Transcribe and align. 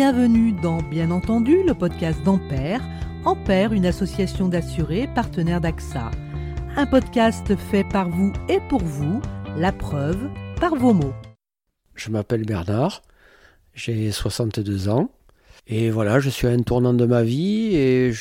Bienvenue 0.00 0.52
dans 0.52 0.80
Bien 0.80 1.10
entendu, 1.10 1.64
le 1.66 1.74
podcast 1.74 2.22
d'Ampère. 2.22 2.80
Ampère, 3.24 3.72
une 3.72 3.84
association 3.84 4.46
d'assurés 4.46 5.08
partenaire 5.12 5.60
d'AXA. 5.60 6.12
Un 6.76 6.86
podcast 6.86 7.56
fait 7.56 7.82
par 7.82 8.08
vous 8.08 8.32
et 8.48 8.60
pour 8.68 8.80
vous, 8.80 9.20
la 9.56 9.72
preuve 9.72 10.30
par 10.60 10.76
vos 10.76 10.94
mots. 10.94 11.14
Je 11.96 12.10
m'appelle 12.10 12.44
Bernard, 12.44 13.02
j'ai 13.74 14.12
62 14.12 14.88
ans 14.88 15.10
et 15.66 15.90
voilà, 15.90 16.20
je 16.20 16.30
suis 16.30 16.46
à 16.46 16.50
un 16.50 16.62
tournant 16.62 16.94
de 16.94 17.04
ma 17.04 17.24
vie 17.24 17.74
et 17.74 18.12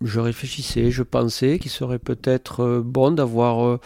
je, 0.00 0.18
réfléchissais, 0.18 0.90
je 0.90 1.04
pensais 1.04 1.60
qu'il 1.60 1.70
serait 1.70 2.00
peut-être 2.00 2.64
euh, 2.64 2.82
bon 2.84 3.12
d'avoir 3.12 3.64
euh, 3.64 3.80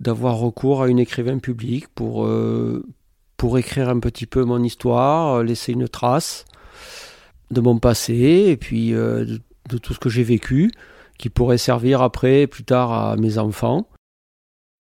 d'avoir 0.00 0.38
recours 0.38 0.82
à 0.82 0.88
une 0.88 0.98
écrivain 0.98 1.40
public 1.40 1.88
pour, 1.88 2.24
euh, 2.24 2.86
pour 3.38 3.56
écrire 3.56 3.88
un 3.88 4.00
petit 4.00 4.26
peu 4.26 4.44
mon 4.44 4.62
histoire, 4.62 5.36
euh, 5.36 5.42
laisser 5.42 5.72
une 5.72 5.88
trace 5.88 6.44
de 7.50 7.62
mon 7.62 7.78
passé 7.78 8.46
et 8.48 8.58
puis 8.58 8.92
euh, 8.92 9.24
de, 9.70 9.78
tout 9.78 9.94
ce 9.94 9.98
que 9.98 10.10
j'ai 10.10 10.24
vécu 10.24 10.70
qui 11.16 11.30
pourrait 11.30 11.56
servir 11.56 12.02
après, 12.02 12.46
plus 12.46 12.64
tard, 12.64 12.92
à 12.92 13.16
mes 13.16 13.38
enfants. 13.38 13.88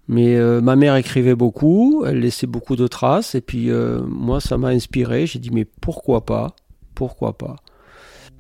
Mais 0.09 0.37
euh, 0.37 0.61
ma 0.61 0.75
mère 0.75 0.97
écrivait 0.97 1.35
beaucoup, 1.35 2.05
elle 2.07 2.21
laissait 2.21 2.47
beaucoup 2.47 2.77
de 2.77 2.87
traces 2.87 3.35
et 3.35 3.41
puis 3.41 3.71
moi 4.07 4.41
ça 4.41 4.57
m'a 4.57 4.69
inspiré. 4.69 5.27
J'ai 5.27 5.39
dit 5.39 5.51
mais 5.51 5.65
pourquoi 5.65 6.25
pas? 6.25 6.55
Pourquoi 6.95 7.37
pas? 7.37 7.57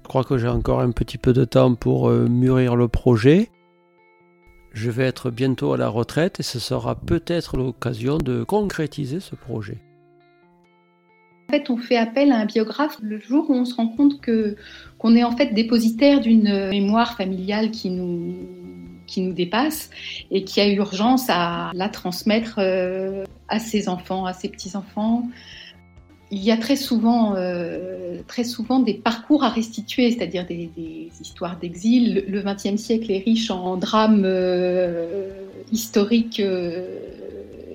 Je 0.02 0.08
crois 0.08 0.24
que 0.24 0.38
j'ai 0.38 0.48
encore 0.48 0.80
un 0.80 0.92
petit 0.92 1.18
peu 1.18 1.32
de 1.32 1.44
temps 1.44 1.74
pour 1.74 2.08
mûrir 2.10 2.76
le 2.76 2.86
projet. 2.86 3.50
Je 4.72 4.90
vais 4.90 5.04
être 5.04 5.30
bientôt 5.30 5.72
à 5.72 5.76
la 5.76 5.88
retraite 5.88 6.38
et 6.38 6.44
ce 6.44 6.60
sera 6.60 6.94
peut-être 6.94 7.56
l'occasion 7.56 8.18
de 8.18 8.44
concrétiser 8.44 9.20
ce 9.20 9.34
projet. 9.34 9.78
En 11.48 11.52
fait, 11.52 11.70
on 11.70 11.76
fait 11.76 11.96
appel 11.96 12.32
à 12.32 12.38
un 12.38 12.44
biographe 12.44 12.98
le 13.00 13.20
jour 13.20 13.50
où 13.50 13.54
on 13.54 13.64
se 13.64 13.74
rend 13.74 13.88
compte 13.88 14.20
que 14.20 14.56
qu'on 14.98 15.14
est 15.14 15.22
en 15.22 15.36
fait 15.36 15.54
dépositaire 15.54 16.20
d'une 16.20 16.70
mémoire 16.70 17.16
familiale 17.16 17.70
qui 17.70 17.90
nous 17.90 18.34
qui 19.06 19.20
nous 19.22 19.32
dépasse 19.32 19.90
et 20.30 20.44
qui 20.44 20.60
a 20.60 20.68
urgence 20.68 21.26
à 21.28 21.70
la 21.74 21.88
transmettre 21.88 22.56
euh, 22.58 23.24
à 23.48 23.58
ses 23.58 23.88
enfants, 23.88 24.26
à 24.26 24.32
ses 24.32 24.48
petits-enfants. 24.48 25.28
Il 26.32 26.42
y 26.42 26.50
a 26.50 26.56
très 26.56 26.74
souvent, 26.74 27.36
euh, 27.36 28.20
très 28.26 28.42
souvent 28.42 28.80
des 28.80 28.94
parcours 28.94 29.44
à 29.44 29.48
restituer, 29.48 30.10
c'est-à-dire 30.10 30.44
des, 30.44 30.70
histoires 31.20 31.56
d'exil. 31.56 32.24
Le 32.26 32.42
XXe 32.42 32.82
siècle 32.82 33.12
est 33.12 33.22
riche 33.24 33.50
en 33.52 33.76
drames 33.76 34.24
euh, 34.24 35.30
historiques 35.70 36.42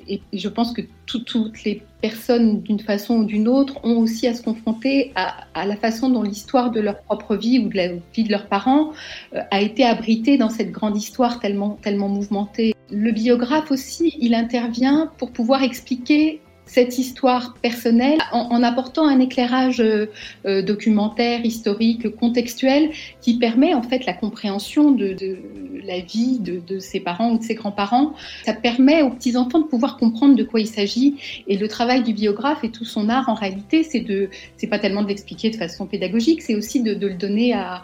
et 0.07 0.21
je 0.33 0.49
pense 0.49 0.73
que 0.73 0.81
toutes 1.05 1.63
les 1.63 1.83
personnes, 2.01 2.61
d'une 2.61 2.79
façon 2.79 3.19
ou 3.19 3.23
d'une 3.25 3.47
autre, 3.47 3.79
ont 3.83 3.97
aussi 3.97 4.27
à 4.27 4.33
se 4.33 4.41
confronter 4.41 5.11
à, 5.15 5.65
la 5.65 5.75
façon 5.75 6.09
dont 6.09 6.23
l'histoire 6.23 6.71
de 6.71 6.79
leur 6.79 7.01
propre 7.01 7.35
vie 7.35 7.59
ou 7.59 7.69
de 7.69 7.77
la 7.77 7.87
vie 8.13 8.23
de 8.23 8.31
leurs 8.31 8.47
parents 8.47 8.91
euh, 9.33 9.41
a 9.51 9.61
été 9.61 9.85
abritée 9.85 10.37
dans 10.37 10.49
cette 10.49 10.71
grande 10.71 10.97
histoire 10.97 11.39
tellement, 11.39 11.77
tellement 11.81 12.09
mouvementée. 12.09 12.73
Le 12.89 13.11
biographe 13.11 13.71
aussi, 13.71 14.15
il 14.19 14.33
intervient 14.33 15.11
pour 15.17 15.31
pouvoir 15.31 15.63
expliquer 15.63 16.41
cette 16.71 16.97
histoire 16.97 17.55
personnelle 17.55 18.19
en, 18.31 18.63
apportant 18.63 19.05
un 19.05 19.19
éclairage 19.19 19.81
euh, 19.81 20.05
euh, 20.45 20.61
documentaire, 20.61 21.43
historique, 21.43 22.15
contextuel, 22.15 22.91
qui 23.19 23.37
permet 23.37 23.73
en 23.73 23.83
fait 23.83 24.05
la 24.05 24.13
compréhension 24.13 24.91
de, 24.91 25.37
la 25.85 25.99
vie 25.99 26.39
de, 26.39 26.79
ses 26.79 26.99
parents 26.99 27.31
ou 27.31 27.37
de 27.37 27.43
ses 27.43 27.55
grands-parents. 27.55 28.13
Ça 28.43 28.53
permet 28.53 29.01
aux 29.01 29.09
petits-enfants 29.09 29.59
de 29.59 29.67
pouvoir 29.67 29.97
comprendre 29.97 30.35
de 30.35 30.43
quoi 30.43 30.59
il 30.59 30.67
s'agit. 30.67 31.15
Et 31.47 31.57
le 31.57 31.67
travail 31.67 32.03
du 32.03 32.13
biographe 32.13 32.63
et 32.63 32.69
tout 32.69 32.85
son 32.85 33.09
art, 33.09 33.29
en 33.29 33.33
réalité, 33.33 33.83
c'est 33.83 33.99
de, 33.99 34.29
c'est 34.57 34.67
pas 34.67 34.79
tellement 34.79 35.03
de 35.03 35.07
l'expliquer 35.07 35.49
de 35.49 35.55
façon 35.55 35.85
pédagogique, 35.85 36.41
c'est 36.41 36.55
aussi 36.55 36.81
de, 36.81 36.93
le 36.93 37.15
donner 37.15 37.53
à, 37.53 37.81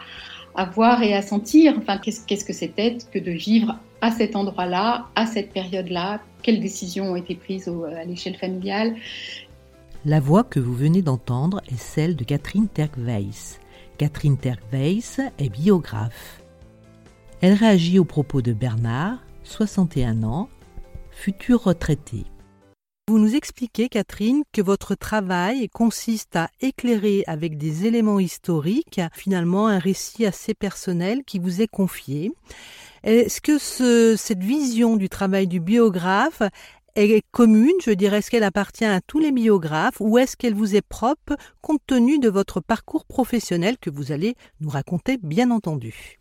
voir 0.74 1.02
et 1.02 1.14
à 1.14 1.22
sentir. 1.22 1.74
Enfin, 1.78 1.98
qu'est-ce 1.98 2.44
que 2.44 2.52
c'était 2.52 2.98
que 3.12 3.18
de 3.18 3.30
vivre 3.30 3.78
à 4.00 4.10
cet 4.10 4.36
endroit-là, 4.36 5.06
à 5.14 5.26
cette 5.26 5.52
période-là, 5.52 6.20
quelles 6.42 6.60
décisions 6.60 7.12
ont 7.12 7.16
été 7.16 7.34
prises 7.34 7.68
à 7.68 8.04
l'échelle 8.04 8.36
familiale? 8.36 8.94
La 10.04 10.20
voix 10.20 10.44
que 10.44 10.60
vous 10.60 10.74
venez 10.74 11.02
d'entendre 11.02 11.60
est 11.68 11.78
celle 11.78 12.16
de 12.16 12.24
Catherine 12.24 12.68
Tergweiss. 12.68 13.58
Catherine 13.98 14.38
Tergweiss 14.38 15.20
est 15.38 15.48
biographe. 15.48 16.37
Elle 17.40 17.52
réagit 17.52 18.00
aux 18.00 18.04
propos 18.04 18.42
de 18.42 18.52
Bernard, 18.52 19.20
61 19.44 20.24
ans, 20.24 20.48
futur 21.12 21.62
retraité. 21.62 22.24
Vous 23.06 23.20
nous 23.20 23.36
expliquez, 23.36 23.88
Catherine, 23.88 24.42
que 24.52 24.60
votre 24.60 24.96
travail 24.96 25.68
consiste 25.68 26.34
à 26.34 26.48
éclairer 26.60 27.22
avec 27.28 27.56
des 27.56 27.86
éléments 27.86 28.18
historiques 28.18 29.00
finalement 29.12 29.68
un 29.68 29.78
récit 29.78 30.26
assez 30.26 30.52
personnel 30.52 31.22
qui 31.24 31.38
vous 31.38 31.62
est 31.62 31.68
confié. 31.68 32.32
Est-ce 33.04 33.40
que 33.40 33.58
cette 34.16 34.42
vision 34.42 34.96
du 34.96 35.08
travail 35.08 35.46
du 35.46 35.60
biographe 35.60 36.42
est 36.96 37.22
commune, 37.30 37.70
je 37.84 37.92
dirais, 37.92 38.18
est-ce 38.18 38.32
qu'elle 38.32 38.42
appartient 38.42 38.84
à 38.84 39.00
tous 39.00 39.20
les 39.20 39.30
biographes 39.30 40.00
ou 40.00 40.18
est-ce 40.18 40.36
qu'elle 40.36 40.54
vous 40.54 40.74
est 40.74 40.82
propre 40.82 41.36
compte 41.60 41.82
tenu 41.86 42.18
de 42.18 42.28
votre 42.28 42.60
parcours 42.60 43.04
professionnel 43.04 43.78
que 43.78 43.90
vous 43.90 44.10
allez 44.10 44.34
nous 44.60 44.70
raconter, 44.70 45.18
bien 45.22 45.52
entendu? 45.52 46.18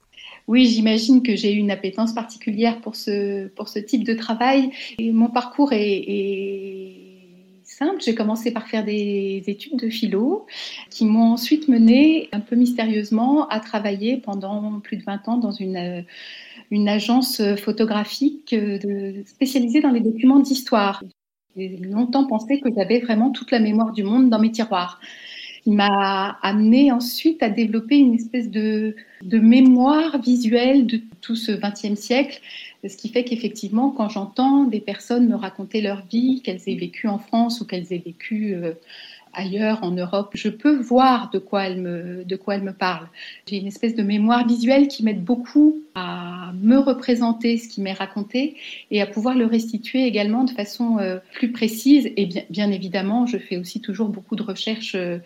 Oui, 0.48 0.66
j'imagine 0.66 1.24
que 1.24 1.36
j'ai 1.36 1.52
une 1.52 1.72
appétence 1.72 2.14
particulière 2.14 2.80
pour 2.80 2.96
ce, 2.96 3.48
pour 3.50 3.68
ce 3.68 3.80
type 3.80 4.04
de 4.04 4.14
travail. 4.14 4.72
Mon 5.00 5.30
parcours 5.30 5.74
est 5.74 7.08
simple. 7.64 8.02
J'ai 8.02 8.16
commencé 8.16 8.52
par 8.52 8.68
faire 8.68 8.84
des 8.84 9.44
études 9.48 9.78
de 9.78 9.90
philo 9.90 10.46
qui 10.90 11.06
m'ont 11.06 11.34
ensuite 11.34 11.68
mené 11.68 12.30
un 12.32 12.40
peu 12.40 12.56
mystérieusement 12.56 13.48
à 13.50 13.60
travailler 13.60 14.18
pendant 14.18 14.80
plus 14.80 14.98
de 14.98 15.04
20 15.04 15.28
ans 15.28 15.38
dans 15.38 15.52
une, 15.52 16.06
une 16.72 16.90
agence 16.90 17.42
photographique 17.58 18.54
euh, 18.54 19.24
spécialisée 19.26 19.82
dans 19.82 19.92
les 19.92 20.02
documents 20.02 20.40
d'histoire. 20.40 21.04
J'ai 21.56 21.78
longtemps 21.78 22.26
pensé 22.26 22.60
que 22.60 22.70
j'avais 22.76 23.00
vraiment 23.00 23.32
toute 23.32 23.52
la 23.52 23.60
mémoire 23.60 23.92
du 23.92 24.04
monde 24.04 24.30
dans 24.30 24.40
mes 24.40 24.52
tiroirs 24.52 25.00
qui 25.68 25.74
m'a 25.74 26.38
amené 26.44 26.94
ensuite 26.94 27.44
à 27.44 27.50
développer 27.50 27.98
une 27.98 28.14
espèce 28.14 28.50
de, 28.50 28.96
de 29.22 29.38
mémoire 29.38 30.22
visuelle 30.22 30.88
de 30.88 31.02
tout 31.20 31.36
ce 31.36 31.52
XXe 31.52 32.00
siècle 32.00 32.40
ce 32.86 32.98
qui 32.98 33.10
fait 33.10 33.24
qu'effectivement, 33.24 33.92
quand 33.92 34.10
j'entends 34.10 34.64
des 34.64 34.80
personnes 34.80 35.28
me 35.28 35.36
raconter 35.36 35.82
leur 35.82 36.06
vie, 36.06 36.42
qu'elles 36.42 36.62
aient 36.68 36.76
vécu 36.76 37.08
en 37.08 37.18
France 37.18 37.62
ou 37.62 37.66
qu'elles 37.66 37.92
aient 37.92 38.04
vécu 38.06 38.54
euh, 38.54 38.74
ailleurs 39.34 39.80
en 39.84 39.92
Europe, 39.92 40.32
je 40.34 40.50
peux 40.50 40.76
voir 40.78 41.30
de 41.32 41.40
quoi 41.40 41.66
elles 41.66 41.82
me, 41.82 42.24
de 42.24 42.36
quoi 42.36 42.56
elles 42.56 42.64
me 42.64 42.74
parlent. 42.74 43.08
J'ai 43.48 43.58
une 43.58 43.68
espèce 43.68 43.96
de 43.96 44.04
mémoire 44.04 44.48
visuelle 44.48 44.88
qui 44.88 45.04
m'aide 45.04 45.24
beaucoup 45.24 45.78
à 45.96 46.52
me 46.62 46.78
représenter 46.78 47.58
ce 47.58 47.68
qui 47.68 47.82
m'est 47.82 47.94
raconté 47.94 48.56
et 48.92 49.02
à 49.02 49.08
pouvoir 49.08 49.36
le 49.36 49.46
restituer 49.46 50.06
également 50.06 50.44
de 50.44 50.52
façon 50.52 51.00
euh, 51.00 51.20
plus 51.34 51.52
précise. 51.52 52.10
Et 52.16 52.28
bien, 52.50 52.72
évidemment, 52.72 53.26
je 53.26 53.38
fais 53.38 53.58
aussi 53.58 53.82
toujours 53.82 54.10
beaucoup 54.10 54.36
de 54.36 54.44
recherches 54.44 54.96
euh, 54.96 55.18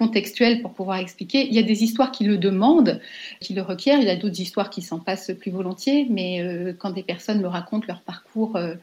contextuel 0.00 0.62
pour 0.62 0.72
pouvoir 0.72 0.96
expliquer. 0.96 1.46
Il 1.46 1.54
y 1.54 1.58
a 1.58 1.62
des 1.62 1.84
histoires 1.84 2.10
qui 2.10 2.24
le 2.24 2.38
demandent, 2.38 3.02
qui 3.38 3.52
le 3.52 3.60
requièrent, 3.60 4.00
il 4.00 4.06
y 4.06 4.10
a 4.10 4.16
d'autres 4.16 4.40
histoires 4.40 4.70
qui 4.70 4.80
s'en 4.80 4.98
passent 4.98 5.30
plus 5.38 5.50
volontiers, 5.50 6.06
mais 6.08 6.40
euh, 6.40 6.72
quand 6.72 6.90
des 6.90 7.02
personnes 7.02 7.42
me 7.42 7.46
racontent 7.46 7.84
leur 7.86 8.00
parcours 8.00 8.56
euh, 8.56 8.76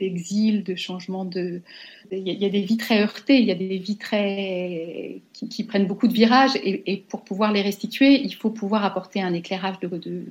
d'exil, 0.00 0.64
de 0.64 0.74
changement 0.74 1.24
de... 1.24 1.62
Il 2.10 2.28
y, 2.28 2.44
a, 2.44 2.48
des 2.50 2.60
vies 2.60 2.76
très 2.76 3.00
heurtées, 3.02 3.38
il 3.38 3.46
y 3.46 3.50
a 3.50 3.54
des 3.54 3.78
vies 3.78 3.96
très... 3.96 5.20
qui, 5.32 5.64
prennent 5.64 5.86
beaucoup 5.86 6.08
de 6.08 6.12
virages, 6.12 6.56
et, 6.62 7.04
pour 7.08 7.22
pouvoir 7.22 7.52
les 7.52 7.62
restituer, 7.62 8.20
il 8.20 8.34
faut 8.34 8.50
pouvoir 8.50 8.84
apporter 8.84 9.22
un 9.22 9.32
éclairage 9.32 9.78
de, 9.80 9.88
de, 9.88 10.24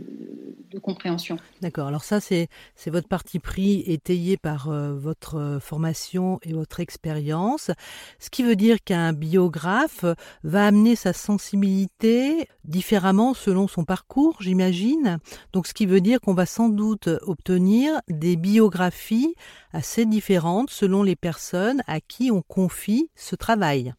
compréhension. 0.79 1.37
D'accord, 1.61 1.87
alors 1.87 2.03
ça 2.03 2.19
c'est 2.19 2.49
votre 2.87 3.07
parti 3.07 3.39
pris 3.39 3.83
étayé 3.87 4.37
par 4.37 4.69
euh, 4.69 4.93
votre 4.93 5.59
formation 5.61 6.39
et 6.43 6.53
votre 6.53 6.79
expérience, 6.79 7.71
ce 8.19 8.29
qui 8.29 8.43
veut 8.43 8.55
dire 8.55 8.83
qu'un 8.83 9.13
biographe 9.13 10.05
va 10.43 10.67
amener 10.67 10.95
sa 10.95 11.13
sensibilité 11.13 12.47
différemment 12.65 13.33
selon 13.33 13.67
son 13.67 13.83
parcours, 13.83 14.37
j'imagine. 14.39 15.19
Donc 15.51 15.67
ce 15.67 15.73
qui 15.73 15.85
veut 15.85 16.01
dire 16.01 16.19
qu'on 16.21 16.33
va 16.33 16.45
sans 16.45 16.69
doute 16.69 17.09
obtenir 17.21 18.01
des 18.09 18.35
biographies 18.35 19.35
assez 19.71 20.05
différentes 20.05 20.69
selon 20.69 21.03
les 21.03 21.15
personnes 21.15 21.81
à 21.87 21.99
qui 21.99 22.31
on 22.31 22.41
confie 22.41 23.09
ce 23.15 23.35
travail. 23.35 23.93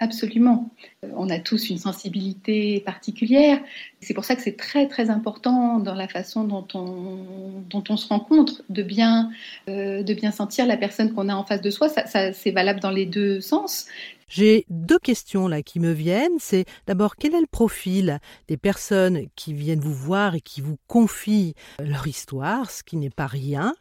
Absolument. 0.00 0.70
Euh, 1.04 1.08
on 1.16 1.28
a 1.28 1.40
tous 1.40 1.70
une 1.70 1.78
sensibilité 1.78 2.80
particulière. 2.80 3.60
C'est 4.00 4.14
pour 4.14 4.24
ça 4.24 4.36
que 4.36 4.42
c'est 4.42 4.56
très 4.56 4.86
très 4.86 5.10
important 5.10 5.80
dans 5.80 5.94
la 5.94 6.06
façon 6.06 6.44
dont 6.44 6.68
on, 6.74 7.96
se 7.96 8.06
rencontre 8.06 8.62
de 8.68 8.84
bien, 8.84 9.30
euh, 9.68 10.04
de 10.04 10.14
bien 10.14 10.30
sentir 10.30 10.66
la 10.66 10.76
personne 10.76 11.12
qu'on 11.12 11.28
a 11.28 11.34
en 11.34 11.44
face 11.44 11.62
de 11.62 11.70
soi. 11.70 11.88
Ça, 11.88 12.32
c'est 12.32 12.50
valable 12.52 12.78
dans 12.78 12.92
les 12.92 13.06
deux 13.06 13.40
sens. 13.40 13.86
J'ai 14.28 14.66
deux 14.68 14.98
questions 14.98 15.48
là 15.48 15.62
qui 15.62 15.80
me 15.80 15.90
viennent. 15.90 16.38
C'est 16.38 16.66
d'abord 16.86 17.16
quel 17.16 17.34
est 17.34 17.40
le 17.40 17.46
profil 17.46 18.20
des 18.46 18.56
personnes 18.56 19.22
qui 19.34 19.52
viennent 19.52 19.80
vous 19.80 19.94
voir 19.94 20.36
et 20.36 20.40
qui 20.40 20.60
vous 20.60 20.76
confient 20.86 21.54
leur 21.80 22.06
histoire, 22.06 22.70
ce 22.70 22.84
qui 22.84 22.98
n'est 22.98 23.10
pas 23.10 23.26
rien? 23.26 23.74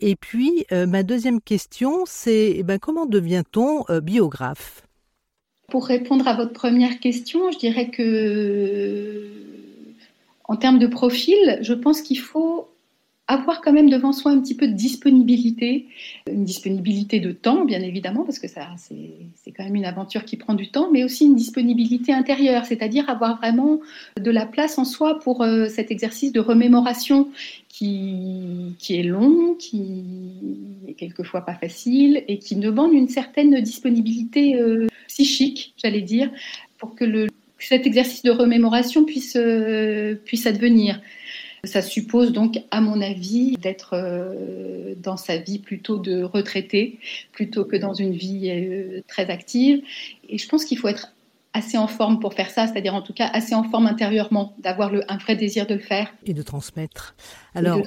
Et 0.00 0.16
puis 0.16 0.64
euh, 0.72 0.86
ma 0.86 1.04
deuxième 1.04 1.40
question, 1.40 2.02
c'est 2.06 2.54
eh 2.56 2.62
ben, 2.64 2.80
comment 2.80 3.06
devient-on 3.06 3.84
biographe? 4.00 4.82
Pour 5.70 5.86
répondre 5.86 6.26
à 6.26 6.34
votre 6.34 6.52
première 6.52 6.98
question, 6.98 7.50
je 7.52 7.58
dirais 7.58 7.90
que 7.90 9.30
en 10.44 10.56
termes 10.56 10.80
de 10.80 10.88
profil, 10.88 11.58
je 11.62 11.72
pense 11.72 12.02
qu'il 12.02 12.18
faut 12.18 12.69
avoir 13.30 13.60
quand 13.60 13.72
même 13.72 13.88
devant 13.88 14.12
soi 14.12 14.32
un 14.32 14.40
petit 14.40 14.56
peu 14.56 14.66
de 14.66 14.72
disponibilité, 14.72 15.86
une 16.28 16.44
disponibilité 16.44 17.20
de 17.20 17.30
temps, 17.30 17.64
bien 17.64 17.80
évidemment, 17.80 18.24
parce 18.24 18.40
que 18.40 18.48
ça, 18.48 18.66
c'est 18.78 19.52
quand 19.52 19.62
même 19.62 19.76
une 19.76 19.84
aventure 19.84 20.24
qui 20.24 20.36
prend 20.36 20.54
du 20.54 20.68
temps, 20.68 20.90
mais 20.90 21.04
aussi 21.04 21.26
une 21.26 21.36
disponibilité 21.36 22.12
intérieure, 22.12 22.64
c'est-à-dire 22.64 23.08
avoir 23.08 23.38
vraiment 23.38 23.80
de 24.18 24.30
la 24.32 24.46
place 24.46 24.78
en 24.78 24.84
soi 24.84 25.20
pour 25.20 25.42
euh, 25.42 25.68
cet 25.68 25.92
exercice 25.92 26.32
de 26.32 26.40
remémoration 26.40 27.28
qui, 27.68 28.74
qui 28.80 28.96
est 28.96 29.04
long, 29.04 29.54
qui 29.54 30.02
est 30.88 30.94
quelquefois 30.94 31.42
pas 31.42 31.54
facile 31.54 32.24
et 32.26 32.38
qui 32.38 32.56
demande 32.56 32.92
une 32.92 33.08
certaine 33.08 33.60
disponibilité 33.60 34.56
euh, 34.56 34.88
psychique, 35.06 35.74
j'allais 35.76 36.02
dire, 36.02 36.30
pour 36.78 36.96
que 36.96 37.04
le, 37.04 37.28
cet 37.60 37.86
exercice 37.86 38.22
de 38.22 38.32
remémoration 38.32 39.04
puisse, 39.04 39.36
euh, 39.36 40.16
puisse 40.24 40.46
advenir. 40.46 41.00
Ça 41.64 41.82
suppose 41.82 42.32
donc, 42.32 42.58
à 42.70 42.80
mon 42.80 43.00
avis, 43.00 43.56
d'être 43.56 43.94
euh, 43.94 44.94
dans 44.96 45.16
sa 45.16 45.36
vie 45.36 45.58
plutôt 45.58 45.98
de 45.98 46.22
retraité, 46.22 46.98
plutôt 47.32 47.64
que 47.64 47.76
dans 47.76 47.92
une 47.92 48.12
vie 48.12 48.50
euh, 48.50 49.00
très 49.08 49.28
active. 49.30 49.82
Et 50.28 50.38
je 50.38 50.48
pense 50.48 50.64
qu'il 50.64 50.78
faut 50.78 50.88
être 50.88 51.12
assez 51.52 51.76
en 51.76 51.88
forme 51.88 52.20
pour 52.20 52.34
faire 52.34 52.50
ça, 52.50 52.66
c'est-à-dire 52.66 52.94
en 52.94 53.02
tout 53.02 53.12
cas 53.12 53.28
assez 53.32 53.54
en 53.54 53.64
forme 53.64 53.86
intérieurement, 53.86 54.54
d'avoir 54.58 54.92
un 55.08 55.16
vrai 55.16 55.34
désir 55.34 55.66
de 55.66 55.74
le 55.74 55.80
faire. 55.80 56.12
Et 56.24 56.34
de 56.34 56.42
transmettre. 56.42 57.16
Alors, 57.54 57.80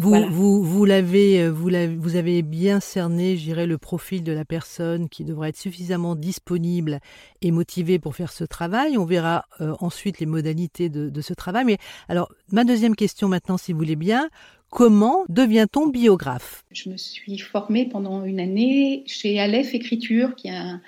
vous, 0.00 0.26
vous, 0.30 0.62
vous, 0.62 0.84
l'avez, 0.84 1.42
euh, 1.42 1.50
vous, 1.50 1.70
vous 1.98 2.16
avez 2.16 2.42
bien 2.42 2.80
cerné, 2.80 3.36
je 3.36 3.44
dirais, 3.44 3.66
le 3.66 3.78
profil 3.78 4.22
de 4.22 4.32
la 4.32 4.44
personne 4.44 5.08
qui 5.08 5.24
devrait 5.24 5.48
être 5.48 5.56
suffisamment 5.56 6.14
disponible 6.14 7.00
et 7.40 7.50
motivée 7.50 7.98
pour 7.98 8.14
faire 8.14 8.32
ce 8.32 8.44
travail. 8.44 8.98
On 8.98 9.06
verra 9.06 9.46
euh, 9.60 9.74
ensuite 9.80 10.20
les 10.20 10.26
modalités 10.26 10.90
de, 10.90 11.08
de 11.08 11.20
ce 11.22 11.32
travail. 11.32 11.64
Mais 11.64 11.78
alors, 12.08 12.30
ma 12.52 12.64
deuxième 12.64 12.94
question 12.94 13.28
maintenant, 13.28 13.56
si 13.56 13.72
vous 13.72 13.78
voulez 13.78 13.96
bien, 13.96 14.28
Comment 14.68 15.24
devient-on 15.28 15.86
biographe? 15.86 16.64
Je 16.72 16.90
me 16.90 16.96
suis 16.96 17.38
formée 17.38 17.88
pendant 17.88 18.24
une 18.24 18.40
année 18.40 19.04
chez 19.06 19.38
Aleph 19.38 19.72
Écriture, 19.74 20.34
qui 20.34 20.48
est 20.48 20.56
un, 20.56 20.82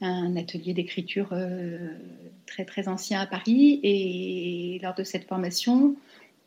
un 0.00 0.36
atelier 0.36 0.74
d'écriture 0.74 1.28
euh, 1.32 1.88
très 2.46 2.64
très 2.64 2.88
ancien 2.88 3.20
à 3.20 3.26
Paris. 3.26 3.80
Et 3.82 4.78
lors 4.82 4.94
de 4.94 5.04
cette 5.04 5.26
formation, 5.26 5.96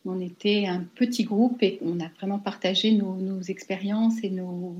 on 0.05 0.19
était 0.19 0.65
un 0.67 0.85
petit 0.95 1.23
groupe 1.23 1.61
et 1.61 1.79
on 1.81 1.99
a 1.99 2.09
vraiment 2.17 2.39
partagé 2.39 2.91
nos, 2.91 3.41
expériences 3.41 4.23
et 4.23 4.29
nos, 4.29 4.75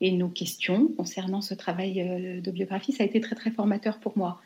et 0.00 0.12
nos 0.12 0.28
questions 0.28 0.88
concernant 0.96 1.40
ce 1.40 1.54
travail 1.54 2.00
euh, 2.00 2.40
de 2.40 2.50
biographie. 2.50 2.92
Ça 2.92 3.04
a 3.04 3.06
été 3.06 3.20
très 3.20 3.36
très 3.36 3.50
formateur 3.50 3.98
pour 3.98 4.16
moi. 4.18 4.40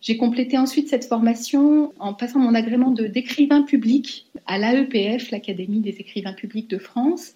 J'ai 0.00 0.16
complété 0.16 0.58
ensuite 0.58 0.88
cette 0.88 1.06
formation 1.06 1.92
en 1.98 2.14
passant 2.14 2.38
mon 2.38 2.54
agrément 2.54 2.90
d'écrivain 2.90 3.62
public 3.62 4.26
à 4.46 4.58
l'AEPF, 4.58 5.30
l'Académie 5.30 5.80
des 5.80 5.96
écrivains 6.00 6.34
publics 6.34 6.68
de 6.68 6.78
France. 6.78 7.32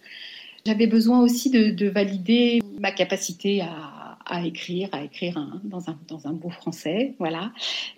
J'avais 0.66 0.86
besoin 0.86 1.20
aussi 1.20 1.48
de, 1.48 1.70
de 1.70 1.88
valider 1.88 2.60
ma 2.78 2.92
capacité 2.92 3.62
à 3.62 3.99
à 4.30 4.46
écrire, 4.46 4.88
à 4.92 5.04
écrire 5.04 5.60
dans, 5.64 5.90
un, 5.90 5.98
dans 6.08 6.26
un 6.26 6.32
beau 6.32 6.50
français, 6.50 7.14
voilà. 7.18 7.52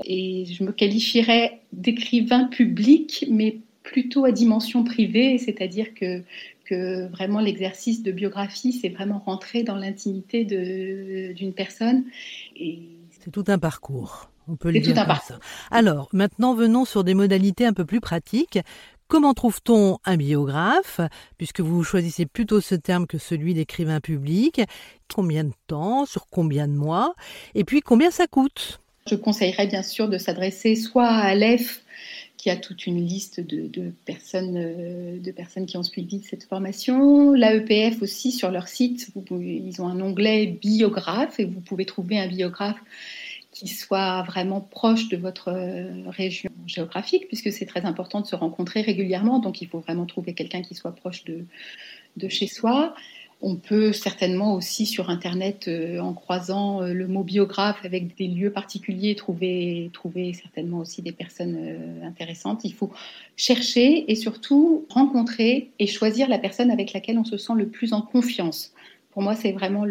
Et 0.05 0.47
je 0.47 0.65
me 0.65 0.73
qualifierais 0.73 1.61
d'écrivain 1.73 2.45
public, 2.45 3.27
mais 3.31 3.59
plutôt 3.83 4.25
à 4.25 4.33
dimension 4.33 4.83
privée, 4.85 5.39
c'est-à-dire 5.39 5.95
que, 5.95 6.23
que 6.65 7.09
vraiment 7.09 7.41
l'exercice 7.41 8.03
de 8.03 8.13
biographie, 8.13 8.73
c'est 8.73 8.89
vraiment 8.89 9.19
rentrer 9.19 9.63
dans 9.63 9.77
l'intimité 9.77 10.45
d'une 10.45 11.53
personne. 11.53 12.05
Et... 12.57 12.81
C'est 13.21 13.31
tout 13.31 13.45
un 13.49 13.59
parcours. 13.59 14.31
On 14.49 14.57
peut 14.57 14.73
le 14.73 14.81
dire 14.81 14.95
comme 14.95 15.17
ça. 15.25 15.39
Alors, 15.71 16.09
maintenant, 16.13 16.55
venons 16.55 16.85
sur 16.85 17.05
des 17.05 17.15
modalités 17.15 17.65
un 17.65 17.73
peu 17.73 17.85
plus 17.85 18.01
pratiques. 18.01 18.59
Comment 19.13 19.35
trouve-t-on 19.35 19.99
un 20.07 20.17
biographe, 20.17 21.03
puisque 21.37 21.61
vous 21.61 21.85
choisissez 21.85 22.25
plutôt 22.25 22.63
ce 22.63 22.75
terme 22.75 23.07
que 23.07 23.19
celui 23.19 23.53
d'écrivain 23.53 24.01
public? 24.01 24.63
Combien 25.15 25.45
de 25.45 25.53
temps? 25.67 26.07
Sur 26.07 26.29
combien 26.29 26.67
de 26.67 26.73
mois? 26.73 27.15
Et 27.55 27.65
puis 27.65 27.83
combien 27.83 28.11
ça 28.11 28.27
coûte? 28.27 28.81
Je 29.07 29.15
conseillerais 29.15 29.67
bien 29.67 29.83
sûr 29.83 30.09
de 30.09 30.17
s'adresser 30.17 30.77
soit 30.77 31.09
à 31.09 31.27
Aleph, 31.27 31.85
qui 32.39 32.49
a 32.49 32.57
toute 32.57 32.87
une 32.87 33.07
liste 33.07 33.39
de, 33.39 33.93
personnes, 34.07 34.57
euh, 34.57 35.21
de 35.21 35.31
personnes 35.31 35.67
qui 35.67 35.77
ont 35.77 35.83
suivi 35.83 36.23
cette 36.23 36.45
formation. 36.45 37.35
L'AEPF 37.35 38.01
aussi, 38.01 38.33
sur 38.33 38.51
leur 38.51 38.67
site, 38.67 39.11
ils 39.31 39.83
ont 39.83 39.89
un 39.89 40.01
onglet 40.01 40.47
biographe 40.47 41.39
et 41.39 41.45
vous 41.45 41.61
pouvez 41.61 41.85
trouver 41.85 42.19
un 42.19 42.29
biographe 42.29 42.81
qui 43.53 43.69
soit 43.69 44.23
vraiment 44.23 44.63
proche 44.63 45.09
de 45.09 45.17
votre 45.17 45.49
euh, 45.49 46.09
région 46.09 46.51
géographique, 46.67 47.29
puisque 47.29 47.53
c'est 47.53 47.67
très 47.67 47.83
important 47.83 48.23
de 48.23 48.27
se 48.27 48.35
rencontrer 48.35 48.81
régulièrement. 48.81 49.39
Donc, 49.39 49.61
il 49.61 49.69
faut 49.69 49.81
vraiment 49.81 50.07
trouver 50.07 50.33
quelqu'un 50.33 50.63
qui 50.63 50.75
soit 50.75 50.93
proche 50.93 51.25
de, 51.25 51.45
de 52.17 52.29
chez 52.29 52.47
soi. 52.47 52.95
On 53.43 53.57
peut 53.57 53.93
certainement 53.93 54.55
aussi 54.55 54.87
sur 54.87 55.11
Internet, 55.11 55.69
euh, 55.69 55.99
en 55.99 56.15
croisant 56.15 56.81
euh, 56.81 56.95
le 56.95 57.07
mot 57.07 57.25
biographe 57.25 57.85
avec 57.85 58.17
des 58.17 58.27
lieux 58.27 58.53
particuliers, 58.53 59.15
trouver, 59.17 59.91
trouver 59.93 60.33
certainement 60.33 60.79
aussi 60.79 61.03
des 61.03 61.13
personnes 61.13 62.01
intéressantes. 62.03 62.65
Il 62.65 62.73
faut 62.73 62.91
chercher 63.37 64.11
et 64.11 64.15
surtout 64.15 64.87
rencontrer 64.89 65.73
et 65.79 65.87
choisir 65.87 66.27
la 66.31 66.39
personne 66.39 66.71
avec 66.71 66.95
laquelle 66.95 67.19
on 67.19 67.25
se 67.25 67.37
sent 67.37 67.55
le 67.57 67.69
plus 67.69 67.93
en 67.93 68.01
confiance. 68.01 68.73
Pour 69.11 69.21
moi, 69.21 69.35
c'est 69.35 69.53
vraiment 69.53 69.85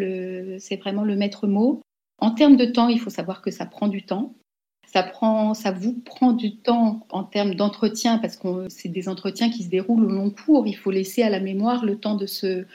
c'est 0.58 0.78
vraiment 0.78 1.04
le 1.04 1.16
maître 1.16 1.46
mot. 1.46 1.84
En 2.22 2.32
termes 2.32 2.56
de 2.56 2.66
temps, 2.66 2.88
il 2.88 3.00
faut 3.00 3.10
savoir 3.10 3.42
que 3.42 3.52
ça 3.52 3.66
prend 3.66 3.88
du 3.88 4.04
temps. 4.06 4.36
Ça, 4.94 5.72
vous 5.72 5.94
prend 6.02 6.34
du 6.34 6.58
temps 6.58 7.08
en 7.12 7.24
termes 7.24 7.56
d'entretien 7.56 8.18
parce 8.18 8.36
que 8.36 8.68
c'est 8.70 8.90
des 8.90 9.08
entretiens 9.08 9.50
qui 9.50 9.64
se 9.64 9.70
déroulent 9.70 10.06
au 10.06 10.10
long 10.10 10.30
cours. 10.30 10.68
Il 10.68 10.74
faut 10.74 10.92
laisser 10.92 11.24
à 11.24 11.30
la 11.30 11.40
mémoire 11.40 11.86
le 11.86 11.98
temps 11.98 12.16
de 12.16 12.26
se, 12.26 12.66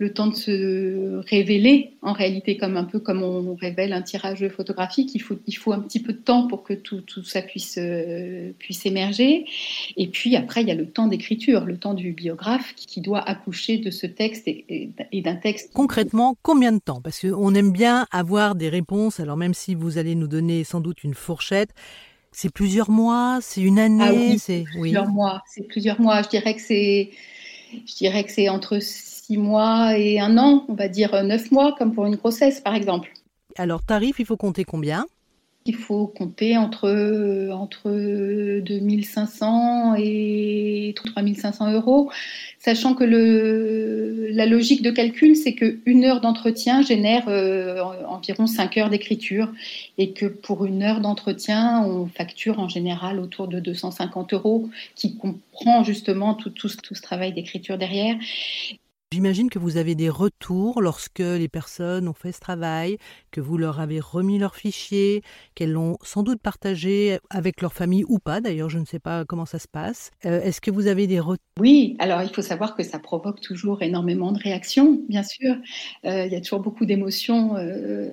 le 0.00 0.12
temps 0.12 0.28
de 0.28 0.36
se 0.36 1.20
révéler, 1.28 1.90
en 2.02 2.12
réalité, 2.12 2.56
comme 2.56 2.76
un 2.76 2.84
peu 2.84 3.00
comme 3.00 3.24
on 3.24 3.56
révèle 3.56 3.92
un 3.92 4.02
tirage 4.02 4.46
photographique. 4.48 5.10
Il 5.14 5.18
faut, 5.18 5.36
il 5.46 5.56
faut 5.56 5.72
un 5.72 5.80
petit 5.80 6.00
peu 6.00 6.12
de 6.12 6.18
temps 6.18 6.46
pour 6.46 6.62
que 6.62 6.72
tout, 6.72 7.00
tout 7.00 7.24
ça 7.24 7.42
puisse, 7.42 7.78
euh, 7.78 8.52
puisse 8.60 8.86
émerger. 8.86 9.44
Et 9.96 10.06
puis 10.06 10.36
après, 10.36 10.62
il 10.62 10.68
y 10.68 10.70
a 10.70 10.76
le 10.76 10.88
temps 10.88 11.08
d'écriture, 11.08 11.64
le 11.64 11.78
temps 11.78 11.94
du 11.94 12.12
biographe 12.12 12.74
qui 12.76 13.00
doit 13.00 13.20
accoucher 13.28 13.78
de 13.78 13.90
ce 13.90 14.06
texte 14.06 14.46
et, 14.46 14.90
et 15.10 15.20
d'un 15.20 15.34
texte. 15.34 15.72
Concrètement, 15.74 16.36
combien 16.42 16.70
de 16.70 16.78
temps? 16.78 17.00
Parce 17.02 17.20
qu'on 17.20 17.54
aime 17.54 17.72
bien 17.72 18.06
avoir 18.12 18.54
des 18.54 18.68
réponses, 18.68 19.18
alors 19.18 19.36
même 19.36 19.54
si 19.54 19.74
vous 19.74 19.98
allez 19.98 20.14
nous 20.14 20.28
donner 20.28 20.62
sans 20.62 20.80
doute 20.80 21.02
une 21.02 21.14
fourchette, 21.14 21.70
c'est 22.30 22.52
plusieurs 22.52 22.90
mois, 22.90 23.40
c'est 23.42 23.62
une 23.62 23.80
année, 23.80 24.04
ah 24.06 24.12
oui, 24.14 24.38
c'est 24.38 24.64
plusieurs 24.78 25.08
mois. 25.08 25.42
C'est 25.52 25.66
plusieurs 25.66 26.00
mois. 26.00 26.22
Je 26.22 26.28
dirais 26.28 26.54
que 26.54 26.60
c'est, 26.60 27.10
je 27.72 27.94
dirais 27.96 28.22
que 28.22 28.30
c'est 28.30 28.48
entre 28.48 28.78
six 29.28 29.36
mois 29.36 29.98
et 29.98 30.18
un 30.20 30.38
an, 30.38 30.64
on 30.68 30.74
va 30.74 30.88
dire 30.88 31.22
neuf 31.22 31.50
mois, 31.50 31.74
comme 31.78 31.92
pour 31.92 32.06
une 32.06 32.16
grossesse 32.16 32.60
par 32.60 32.74
exemple. 32.74 33.12
Alors, 33.56 33.82
tarif, 33.82 34.18
il 34.18 34.24
faut 34.24 34.38
compter 34.38 34.64
combien? 34.64 35.06
Il 35.66 35.74
faut 35.74 36.06
compter 36.06 36.56
entre, 36.56 37.50
entre 37.52 37.90
2500 38.60 39.96
et 39.98 40.94
3500 40.96 41.72
euros, 41.72 42.10
sachant 42.58 42.94
que 42.94 43.04
le, 43.04 44.28
la 44.30 44.46
logique 44.46 44.80
de 44.80 44.90
calcul, 44.90 45.36
c'est 45.36 45.52
qu'une 45.52 46.04
heure 46.04 46.22
d'entretien 46.22 46.80
génère 46.80 47.28
euh, 47.28 47.82
environ 48.08 48.46
5 48.46 48.78
heures 48.78 48.88
d'écriture 48.88 49.52
et 49.98 50.12
que 50.12 50.24
pour 50.24 50.64
une 50.64 50.82
heure 50.82 51.00
d'entretien, 51.00 51.84
on 51.84 52.06
facture 52.06 52.60
en 52.60 52.68
général 52.70 53.20
autour 53.20 53.46
de 53.46 53.60
250 53.60 54.32
euros, 54.32 54.70
qui 54.94 55.18
comprend 55.18 55.84
justement 55.84 56.32
tout, 56.32 56.48
tout 56.48 56.68
ce 56.68 57.02
travail 57.02 57.34
d'écriture 57.34 57.76
derrière. 57.76 58.16
J'imagine 59.10 59.48
que 59.48 59.58
vous 59.58 59.78
avez 59.78 59.94
des 59.94 60.10
retours 60.10 60.82
lorsque 60.82 61.20
les 61.20 61.48
personnes 61.48 62.08
ont 62.08 62.12
fait 62.12 62.30
ce 62.30 62.40
travail, 62.40 62.98
que 63.30 63.40
vous 63.40 63.56
leur 63.56 63.80
avez 63.80 64.00
remis 64.00 64.38
leurs 64.38 64.54
fichiers, 64.54 65.22
qu'elles 65.54 65.72
l'ont 65.72 65.96
sans 66.02 66.22
doute 66.22 66.42
partagé 66.42 67.18
avec 67.30 67.62
leur 67.62 67.72
famille 67.72 68.04
ou 68.06 68.18
pas, 68.18 68.42
d'ailleurs 68.42 68.68
je 68.68 68.78
ne 68.78 68.84
sais 68.84 68.98
pas 68.98 69.24
comment 69.24 69.46
ça 69.46 69.58
se 69.58 69.66
passe. 69.66 70.10
Euh, 70.26 70.42
est-ce 70.42 70.60
que 70.60 70.70
vous 70.70 70.88
avez 70.88 71.06
des 71.06 71.20
retours 71.20 71.38
Oui, 71.58 71.96
alors 72.00 72.22
il 72.22 72.28
faut 72.28 72.42
savoir 72.42 72.76
que 72.76 72.82
ça 72.82 72.98
provoque 72.98 73.40
toujours 73.40 73.80
énormément 73.80 74.30
de 74.30 74.38
réactions, 74.38 75.00
bien 75.08 75.22
sûr. 75.22 75.56
Euh, 76.04 76.26
il 76.26 76.32
y 76.34 76.36
a 76.36 76.40
toujours 76.42 76.60
beaucoup 76.60 76.84
d'émotions 76.84 77.56
euh, 77.56 78.10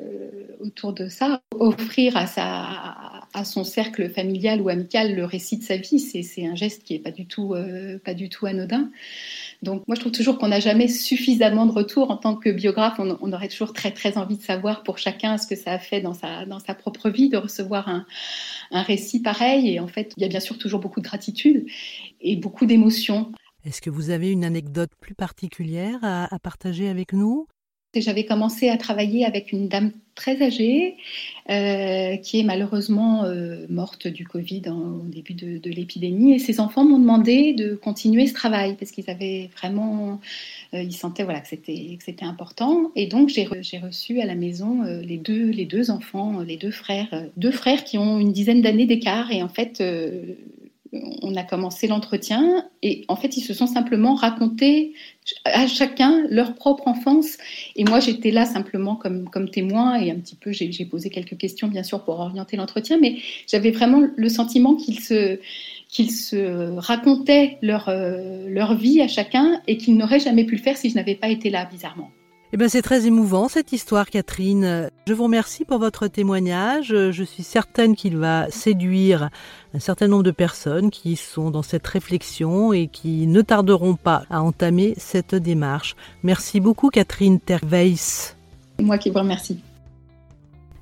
autour 0.62 0.94
de 0.94 1.10
ça. 1.10 1.42
Offrir 1.60 2.16
à, 2.16 2.25
sa, 2.25 3.25
à 3.36 3.44
son 3.44 3.63
cercle 3.63 4.10
familial 4.10 4.62
ou 4.62 4.70
amical 4.70 5.13
le 5.13 5.25
récit 5.25 5.58
de 5.58 5.63
sa 5.63 5.77
vie, 5.77 6.00
c'est 6.00 6.48
un 6.48 6.56
geste 6.56 6.84
qui 6.84 6.94
n'est 6.94 7.00
pas, 7.00 7.12
du 7.12 7.27
tout, 7.27 7.54
pas 8.04 8.13
du 8.13 8.30
tout 8.30 8.46
anodin. 8.46 8.89
Donc 9.62 9.88
moi 9.88 9.96
je 9.96 10.00
trouve 10.00 10.12
toujours 10.12 10.38
qu'on 10.38 10.48
n'a 10.48 10.60
jamais 10.60 10.88
suffisamment 10.88 11.65
de 11.65 11.72
retours 11.72 12.12
en 12.12 12.18
tant 12.18 12.36
que 12.36 12.50
biographe. 12.50 13.00
On, 13.00 13.34
aurait 13.34 13.50
toujours 13.50 13.74
très 13.74 13.92
très 13.92 14.18
envie 14.18 14.38
de 14.38 14.42
savoir 14.42 14.84
pour 14.84 14.98
chacun 14.98 15.38
ce 15.38 15.48
que 15.48 15.56
ça 15.56 15.74
a 15.74 15.80
fait 15.80 16.01
dans 16.01 16.13
sa, 16.13 16.46
dans 16.46 16.60
sa 16.60 16.74
propre 16.74 17.10
vie, 17.10 17.30
de 17.30 17.38
recevoir 17.38 17.89
un, 17.89 18.06
un 18.72 18.82
récit 18.82 19.22
pareil. 19.22 19.70
Et 19.70 19.80
en 19.80 19.88
fait, 19.88 20.13
il 20.18 20.24
y 20.24 20.25
a 20.25 20.30
bien 20.30 20.39
sûr 20.39 20.58
toujours 20.58 20.80
beaucoup 20.80 21.01
de 21.01 21.06
gratitude 21.06 21.65
et 22.22 22.36
beaucoup 22.38 22.65
d'émotions. 22.65 23.32
Est-ce 23.65 23.82
que 23.82 23.89
vous 23.89 24.12
avez 24.12 24.32
une 24.32 24.46
anecdote 24.46 24.92
plus 25.01 25.15
particulière 25.15 26.00
à 26.04 26.38
partager 26.39 26.88
avec 26.88 27.13
nous? 27.13 27.48
J'avais 28.02 28.25
commencé 28.25 28.70
à 28.70 28.78
travailler 28.78 29.25
avec 29.25 29.52
une 29.52 29.68
dame 29.68 29.92
très 30.16 30.42
âgée 30.42 30.96
euh, 31.50 32.16
qui 32.18 32.40
est 32.40 32.44
malheureusement 32.44 33.25
euh, 33.25 33.66
morte 33.70 34.08
du 34.08 34.25
Covid 34.25 34.64
au 34.70 35.06
début 35.08 35.34
de, 35.34 35.70
l'épidémie. 35.70 36.34
Et 36.34 36.40
ses 36.40 36.60
enfants 36.60 36.86
m'ont 36.86 36.98
demandé 36.98 37.54
de 37.54 37.75
continuer 37.75 38.25
ce 38.25 38.34
travail 38.34 38.75
parce 38.80 38.92
qu'ils 38.92 39.10
avaient 39.10 39.50
vraiment, 39.56 40.20
euh, 40.74 40.82
ils 40.82 40.96
sentaient 40.96 41.24
voilà, 41.24 41.42
que 41.42 41.50
c'était 41.50 41.98
important. 42.22 42.92
Et 42.96 43.08
donc 43.08 43.30
j'ai 43.30 43.46
reçu 43.46 44.22
à 44.22 44.25
la 44.25 44.36
maison 44.36 44.84
les, 44.84 45.18
deux, 45.18 45.50
les 45.50 45.66
deux 45.66 45.92
enfants, 45.92 46.40
les 46.40 46.58
deux 46.58 46.72
frères, 46.72 47.25
deux 47.36 47.52
frères 47.52 47.84
qui 47.84 47.98
ont 47.98 48.20
une 48.20 48.32
dizaine 48.32 48.62
d'années 48.62 48.86
d'écart. 48.86 49.32
Et 49.32 49.44
en 49.44 49.50
fait, 49.50 49.84
on 51.22 51.36
a 51.36 51.44
commencé 51.44 51.88
l'entretien 51.88 52.66
et 52.82 53.06
en 53.08 53.16
fait 53.16 53.38
ils 53.38 53.42
se 53.42 53.54
sont 53.54 53.68
simplement 53.68 54.16
racontés 54.16 54.94
à 55.46 55.68
chacun 55.68 56.25
leur 56.30 56.56
propre 56.56 56.88
enfance 56.88 57.38
et 57.75 57.84
moi 57.84 58.00
j'étais 58.00 58.32
là 58.32 58.46
simplement 58.46 58.96
comme, 58.96 59.30
comme 59.30 59.50
témoin 59.50 60.00
et 60.00 60.12
un 60.12 60.16
petit 60.16 60.36
peu 60.36 60.52
j'ai 60.52 60.86
posé 60.86 61.10
quelques 61.10 61.38
questions 61.38 61.68
bien 61.68 61.84
sûr 61.84 62.04
pour 62.04 62.20
orienter 62.20 62.58
l'entretien 62.58 62.98
mais 63.02 63.18
j'avais 63.48 63.72
vraiment 63.72 64.04
le 64.16 64.30
sentiment 64.30 64.75
qu'ils 64.75 65.00
se 65.00 65.40
qu'ils 65.88 66.12
se 66.12 66.78
racontaient 66.78 67.58
leur, 67.62 67.90
euh, 67.90 68.50
leur 68.50 68.75
vie 68.75 69.02
à 69.02 69.08
chacun 69.08 69.62
et 69.68 69.78
qu'ils 69.78 69.96
n'auraient 69.96 70.20
jamais 70.20 70.44
pu 70.44 70.56
le 70.56 70.62
faire 70.62 70.78
si 70.78 70.90
je 70.90 70.96
n'avais 70.96 71.16
pas 71.16 71.30
été 71.30 71.50
là 71.50 71.66
bizarrement. 71.72 72.12
Eh 72.55 72.57
bien, 72.57 72.69
c'est 72.69 72.81
très 72.81 73.05
émouvant 73.05 73.50
cette 73.50 73.74
histoire, 73.74 74.09
Catherine. 74.09 74.89
Je 75.07 75.13
vous 75.13 75.25
remercie 75.25 75.65
pour 75.65 75.77
votre 75.77 76.07
témoignage. 76.07 76.88
Je 76.88 77.24
suis 77.25 77.43
certaine 77.43 77.97
qu'il 77.97 78.15
va 78.15 78.50
séduire 78.50 79.29
un 79.74 79.79
certain 79.79 80.07
nombre 80.07 80.24
de 80.24 80.31
personnes 80.31 80.89
qui 80.89 81.17
sont 81.17 81.51
dans 81.51 81.63
cette 81.63 81.85
réflexion 81.85 82.71
et 82.71 82.88
qui 82.88 83.27
ne 83.27 83.41
tarderont 83.41 83.95
pas 83.95 84.24
à 84.29 84.41
entamer 84.41 84.93
cette 84.95 85.35
démarche. 85.35 85.97
Merci 86.24 86.62
beaucoup, 86.62 86.88
Catherine 86.88 87.41
Terweiss. 87.41 88.38
Moi 88.81 89.00
qui 89.00 89.09
vous 89.09 89.19
remercie. 89.19 89.59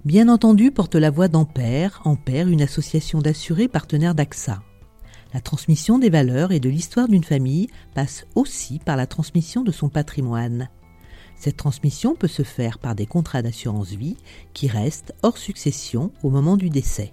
Bien 0.05 0.29
entendu, 0.29 0.69
porte 0.69 0.93
la 0.93 1.09
voix 1.09 1.27
d'Ampère, 1.27 2.01
Ampère, 2.05 2.49
une 2.49 2.61
association 2.61 3.17
d'assurés 3.17 3.67
partenaires 3.67 4.13
d'AXA. 4.13 4.61
La 5.33 5.41
transmission 5.41 5.97
des 5.97 6.11
valeurs 6.11 6.51
et 6.51 6.59
de 6.59 6.69
l'histoire 6.69 7.07
d'une 7.07 7.23
famille 7.23 7.67
passe 7.95 8.27
aussi 8.35 8.77
par 8.77 8.95
la 8.95 9.07
transmission 9.07 9.63
de 9.63 9.71
son 9.71 9.89
patrimoine. 9.89 10.69
Cette 11.43 11.57
transmission 11.57 12.15
peut 12.15 12.29
se 12.29 12.43
faire 12.43 12.79
par 12.79 12.95
des 12.95 13.05
contrats 13.05 13.41
d'assurance 13.41 13.89
vie 13.89 14.15
qui 14.53 14.69
restent 14.69 15.13
hors 15.23 15.38
succession 15.38 16.13
au 16.23 16.29
moment 16.29 16.55
du 16.55 16.69
décès. 16.69 17.12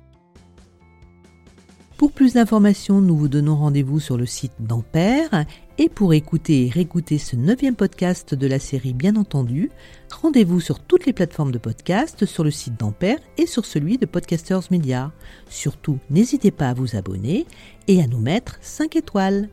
Pour 1.96 2.12
plus 2.12 2.34
d'informations, 2.34 3.00
nous 3.00 3.16
vous 3.16 3.26
donnons 3.26 3.56
rendez-vous 3.56 3.98
sur 3.98 4.16
le 4.16 4.26
site 4.26 4.52
d'Ampère 4.60 5.46
et 5.78 5.88
pour 5.88 6.14
écouter 6.14 6.66
et 6.66 6.70
réécouter 6.70 7.18
ce 7.18 7.34
neuvième 7.34 7.74
podcast 7.74 8.36
de 8.36 8.46
la 8.46 8.60
série 8.60 8.94
Bien 8.94 9.16
entendu, 9.16 9.68
rendez-vous 10.12 10.60
sur 10.60 10.78
toutes 10.78 11.06
les 11.06 11.12
plateformes 11.12 11.50
de 11.50 11.58
podcast, 11.58 12.24
sur 12.24 12.44
le 12.44 12.52
site 12.52 12.78
d'Ampère 12.78 13.18
et 13.36 13.46
sur 13.46 13.64
celui 13.64 13.98
de 13.98 14.06
Podcasters 14.06 14.62
Media. 14.70 15.10
Surtout, 15.48 15.98
n'hésitez 16.08 16.52
pas 16.52 16.68
à 16.68 16.74
vous 16.74 16.94
abonner 16.94 17.46
et 17.88 18.00
à 18.00 18.06
nous 18.06 18.20
mettre 18.20 18.58
5 18.60 18.94
étoiles. 18.94 19.48